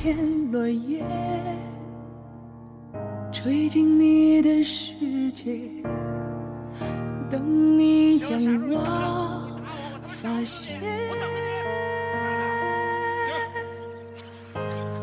[0.00, 0.16] 片
[0.52, 1.04] 落叶，
[3.32, 4.94] 吹进你的世
[5.32, 5.58] 界，
[7.28, 8.38] 等你将
[8.70, 9.58] 我
[10.06, 10.78] 发现。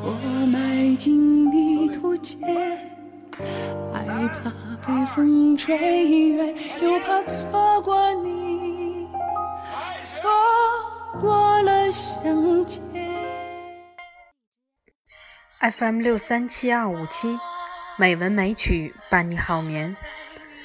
[0.01, 0.13] 我
[0.47, 2.39] 迈进地图间，
[3.91, 4.49] 害怕
[4.87, 5.75] 被风吹
[6.29, 9.07] 远，又怕错过你，
[10.05, 10.31] 错
[11.19, 12.84] 过了相见。
[15.71, 17.39] FM 六三七二五七，
[17.97, 19.97] 美文美曲伴你好眠。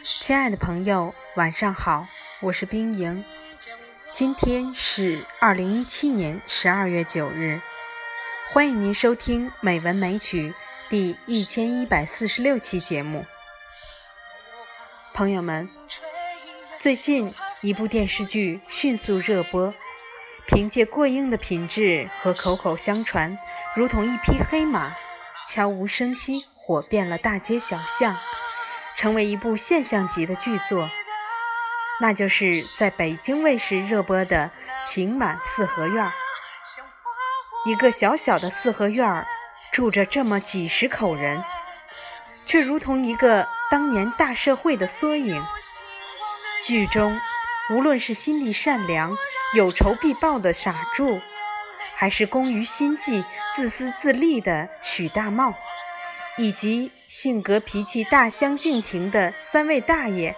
[0.03, 2.07] 亲爱的朋友，晚上好，
[2.43, 3.25] 我是冰莹。
[4.13, 7.63] 今天是二零一七年十二月九日，
[8.53, 10.51] 欢迎您收听《美文美曲》
[10.91, 13.25] 第一千一百四十六期节目。
[15.15, 15.71] 朋友们，
[16.79, 19.73] 最近一部电视剧迅速热播。
[20.53, 23.39] 凭借过硬的品质和口口相传，
[23.77, 24.97] 如同一匹黑马，
[25.47, 28.17] 悄无声息火遍了大街小巷，
[28.97, 30.91] 成为一部现象级的剧作。
[32.01, 34.51] 那就是在北京卫视热播的
[34.85, 36.05] 《情满四合院》。
[37.65, 39.29] 一个小小的四合院儿，
[39.71, 41.45] 住着这么几十口人，
[42.45, 45.41] 却如同一个当年大社会的缩影。
[46.61, 47.17] 剧中。
[47.73, 49.17] 无论是心地善良、
[49.53, 51.21] 有仇必报的傻柱，
[51.97, 55.55] 还是工于心计、自私自利的许大茂，
[56.37, 60.37] 以及性格脾气大相径庭的三位大爷，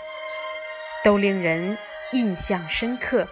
[1.04, 1.76] 都令人
[2.12, 3.28] 印象深刻。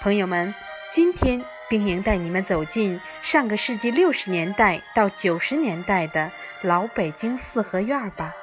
[0.00, 0.52] 朋友们，
[0.90, 8.34] 今天冰莹带你们走进上个世纪六十年代到九十年代的老北京四合院吧。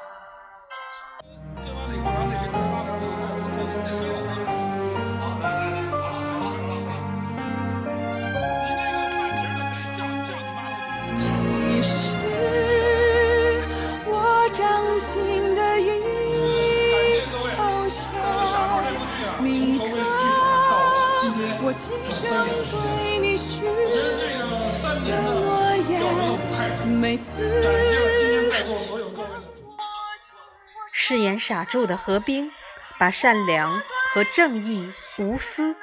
[30.91, 32.51] 饰演傻柱的何冰，
[32.99, 33.81] 把善良
[34.13, 35.75] 和正义、无私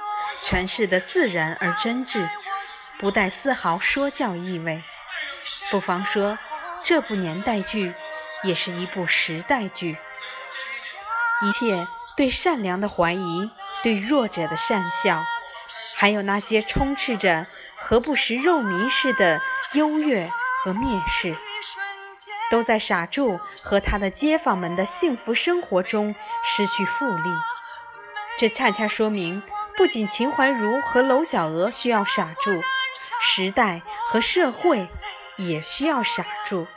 [0.43, 2.29] 诠释的自然而真挚，
[2.99, 4.81] 不带丝毫说教意味。
[5.71, 6.39] 不妨说，
[6.85, 7.93] 这部年代剧
[8.47, 9.99] 也是一部时代剧。
[11.43, 11.87] 一切
[12.17, 13.51] 对善良的怀疑，
[13.83, 15.23] 对弱者的善笑，
[15.97, 17.47] 还有那些充斥着
[17.77, 19.43] 何不食肉糜似的
[19.73, 20.31] 优越
[20.65, 21.37] 和蔑视。
[22.49, 26.15] 都在傻柱和他的街坊们的幸福生活中
[26.45, 27.31] 失去复利，
[28.39, 29.43] 这恰恰说明，
[29.77, 32.63] 不仅秦淮茹和娄小娥需要傻柱，
[33.21, 34.89] 时代和社会
[35.37, 36.69] 也需要傻柱。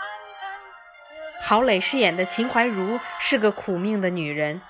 [1.50, 4.62] 郝蕾饰演的秦怀茹是个苦命的女人，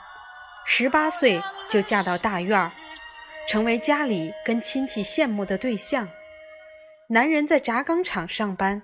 [0.65, 2.71] 十八岁就嫁到大院，
[3.49, 6.07] 成为家里跟亲戚羡慕的对象。
[7.09, 8.83] 男人在轧钢厂上班。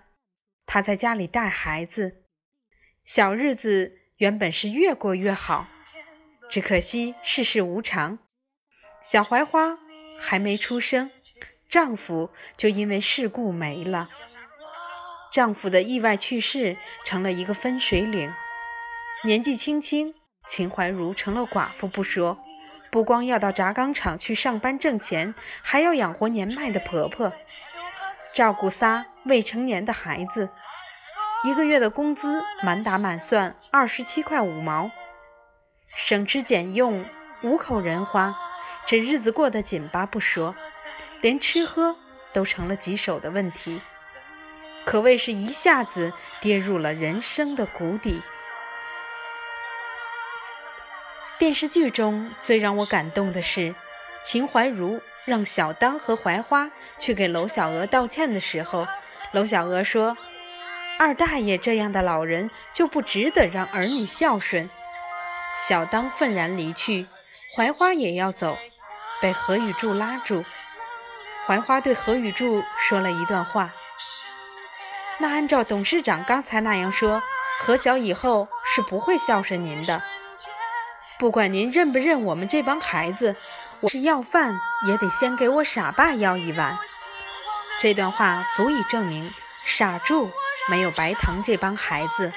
[0.66, 2.26] 她在家里带孩子，
[3.06, 5.70] 小日子原本是越过越好，
[6.50, 8.20] 只可惜世事无常。
[9.02, 9.80] 小槐花
[10.20, 11.10] 还没出生，
[11.70, 14.10] 丈夫就因为事故没了。
[15.36, 18.34] 丈夫的意外去世成了一个分水岭。
[19.26, 20.16] 年纪轻轻，
[20.48, 22.38] 秦怀茹成了寡妇不说，
[22.90, 27.34] 不光要到轧钢厂去上班挣钱，还要养活年迈的婆婆。
[28.34, 30.48] 照顾仨未成年的孩子，
[31.44, 34.90] 一个月的工资满打满算二十七块五毛，
[35.98, 37.04] 省吃俭用
[37.44, 38.34] 五口人花，
[38.88, 40.56] 这日子过得紧巴不说，
[41.20, 41.98] 连吃喝
[42.32, 43.82] 都成了棘手的问题，
[44.86, 48.22] 可谓是一下子跌入了人生的谷底。
[51.38, 53.76] 电视剧中最让我感动的是
[54.24, 55.02] 秦怀茹。
[55.26, 56.70] 让小当和槐花
[57.00, 58.88] 去给娄小娥道歉的时候，
[59.32, 60.16] 娄小娥说
[61.00, 64.70] ：“二大爷这样的老人就不值得让儿女孝顺。”
[65.68, 67.08] 小当愤然离去，
[67.56, 68.56] 槐花也要走，
[69.20, 70.46] 被何雨柱拉住。
[71.48, 73.74] 槐花对何雨柱说了一段话
[75.18, 77.22] ：“那按照董事长刚才那样说，
[77.60, 80.02] 何小以后是不会孝顺您的。
[81.18, 83.36] 不管您认不认我们这帮孩子。”
[83.82, 84.58] 我是要饭
[84.88, 86.76] 也得先给我傻爸要一碗。
[87.78, 89.32] 这段话足以证明
[89.66, 90.32] 傻柱
[90.70, 92.32] 没有白疼这帮孩子。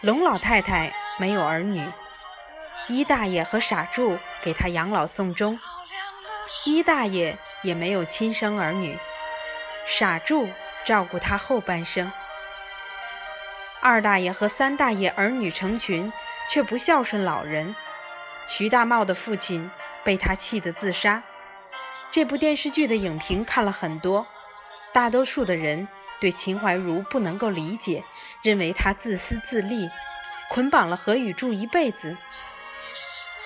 [0.00, 1.86] 龙老太太没有儿女，
[2.88, 5.60] 一大爷和傻柱给他养老送终。
[6.64, 8.98] 一大爷也没有亲生儿女，
[9.86, 10.48] 傻柱
[10.84, 12.10] 照顾他后半生。
[13.80, 16.12] 二大爷和三大爷儿女成群，
[16.48, 17.74] 却不孝顺老人。
[18.48, 19.70] 徐大茂的父亲
[20.04, 21.22] 被他气得自杀。
[22.10, 24.26] 这部电视剧的影评看了很多，
[24.92, 25.86] 大多数的人
[26.20, 28.02] 对秦淮如不能够理解，
[28.42, 29.88] 认为他自私自利，
[30.48, 32.16] 捆绑了何雨柱一辈子。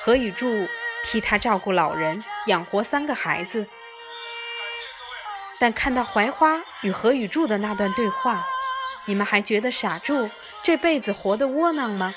[0.02, 0.66] 何雨柱
[1.04, 3.69] 替他照顾老人，养活三个孩子。
[5.59, 8.45] 但看到槐花与何雨柱的那段对话。
[9.06, 10.31] 你们还觉得傻柱
[10.62, 12.15] 这辈子活得窝囊吗？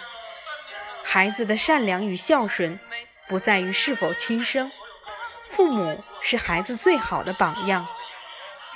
[1.04, 2.80] 孩子的善良与孝顺，
[3.28, 4.72] 不在于是否亲生，
[5.50, 7.88] 父母是孩子最好的榜样。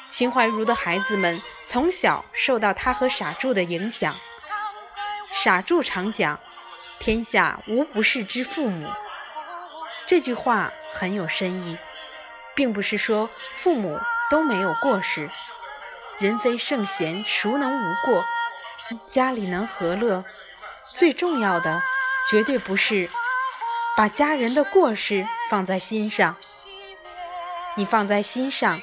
[0.10, 4.18] 秦淮如的孩子们从小受到他和傻柱的影响。
[5.32, 6.38] 傻柱常讲
[7.00, 8.92] ：“天下无不是之父母。”
[10.06, 11.78] 这句话很有深意，
[12.54, 13.98] 并不是说父母
[14.32, 15.30] 都没有过失。
[16.18, 18.26] 人非圣贤，孰能无过？
[19.06, 20.24] 家里能和乐，
[20.92, 21.84] 最重要的
[22.30, 23.10] 绝对不是
[23.96, 26.36] 把家人的过失放在心上。
[27.76, 28.82] 你放在心上，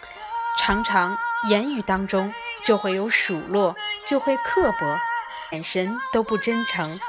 [0.59, 1.19] 常常
[1.49, 3.75] 言语当中就会有数落，
[4.07, 4.99] 就会刻薄，
[5.53, 7.01] 眼神都不真诚，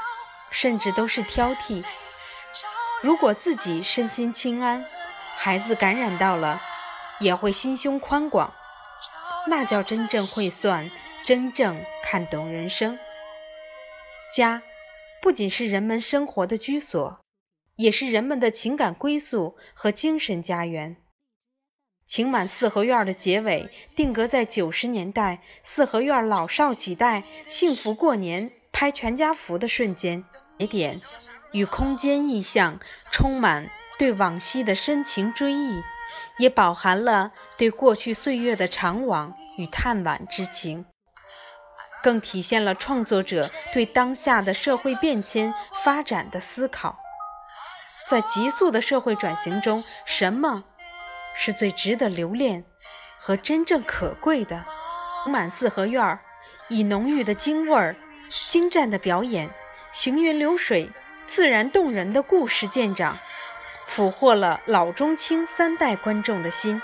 [0.50, 1.84] 甚至都是挑剔。
[3.02, 4.84] 如果自己身心清安，
[5.36, 6.60] 孩子感染到了，
[7.20, 8.52] 也会心胸宽广。
[9.46, 10.90] 那叫真正会算，
[11.24, 12.98] 真正看懂人生。
[14.34, 14.62] 家，
[15.22, 17.20] 不仅是人们生活的居所，
[17.76, 20.96] 也是人们的情感归宿和精神家园。
[22.04, 30.24] 情满四合院的结尾，定格在九十年代四合院老少几代幸福过年、拍全家福的瞬间。
[30.58, 31.00] 节点
[31.52, 32.78] 与空间意象，
[33.10, 35.80] 充满对往昔的深情追忆。
[36.38, 40.86] 也饱含了对过去岁月的长往与叹惋之情，
[42.02, 45.52] 更体现了创作者对当下的社会变迁
[45.84, 46.98] 发展的思考。
[48.08, 50.64] 在急速的社会转型中，什么
[51.34, 52.64] 是最值得留恋
[53.18, 54.64] 和真正可贵的？
[55.26, 56.20] 满四合院儿
[56.68, 57.94] 以浓郁的京味儿、
[58.48, 59.50] 精湛的表演、
[59.92, 60.90] 行云流水、
[61.26, 63.18] 自然动人的故事见长。
[63.90, 66.80] 俘获了老中青三代观众的心，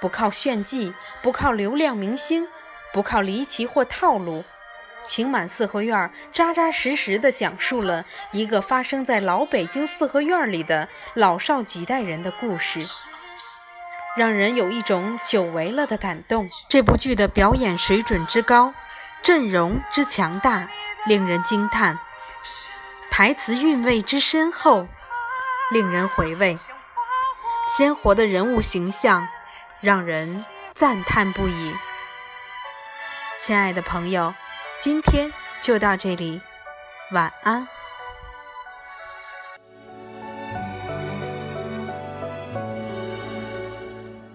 [0.00, 2.48] 不靠炫技，不靠流量明星，
[2.94, 4.42] 不靠离奇或套路，
[5.04, 12.80] 情满四合院扎扎实实地讲述了一个发生在老北京四合院里的老少几代人的故事，
[14.16, 16.48] 让人有一种久违了的感动。
[16.70, 18.72] 这部剧的表演水准之高，
[19.22, 20.68] 阵容之强大，
[21.04, 21.96] 令人惊叹；
[23.10, 24.88] 台词韵味之深厚。
[25.70, 26.56] 令人回味，
[27.76, 29.28] 鲜活的人物形象
[29.82, 30.44] 让人
[30.74, 31.74] 赞叹不已。
[33.38, 34.32] 亲爱的朋友，
[34.80, 35.30] 今天
[35.60, 36.40] 就到这里，
[37.12, 37.68] 晚安。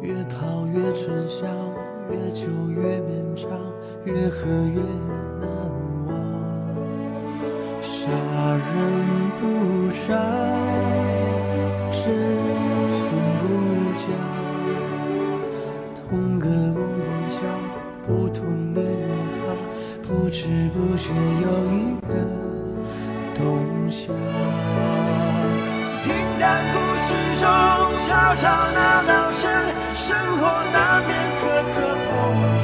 [0.01, 1.49] 越泡越醇香。
[2.11, 3.49] 越久越绵长，
[4.05, 4.81] 越喝越
[5.41, 5.49] 难
[6.07, 6.11] 忘。
[7.81, 8.61] 杀人
[9.39, 9.43] 不
[9.91, 10.09] 杀，
[11.91, 12.01] 真
[12.93, 13.01] 心
[13.39, 13.43] 不
[13.99, 14.05] 假。
[15.95, 16.81] 同个梦
[17.31, 17.41] 想，
[18.07, 18.79] 不同的
[19.35, 19.39] 他，
[20.03, 20.39] 不知
[20.75, 22.11] 不觉又一个
[23.35, 23.41] 冬
[23.89, 24.13] 夏。
[26.43, 27.47] 平淡故事中，
[28.09, 28.43] 吵吵
[28.75, 29.49] 闹闹声，
[29.95, 32.11] 生活难免磕磕碰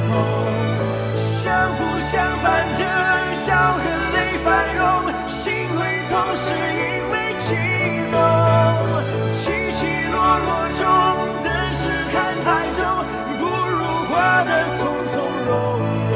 [0.09, 0.11] 碰。
[1.15, 1.79] 相扶
[2.11, 2.11] 相
[2.43, 2.83] 伴着，
[3.37, 3.79] 笑和
[4.15, 4.83] 泪翻涌，
[5.29, 7.47] 心会痛是因为激
[8.11, 8.19] 动。
[9.31, 9.79] 起起
[10.11, 10.83] 落落中，
[11.41, 11.47] 的
[11.79, 12.83] 是看太重，
[13.39, 14.11] 不如活
[14.43, 15.49] 得从从容
[16.11, 16.13] 容。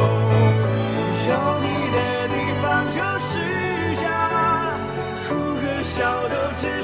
[1.29, 1.65] 有你
[1.95, 3.31] 的地方就是
[3.95, 4.03] 家，
[5.29, 6.82] 哭和笑都只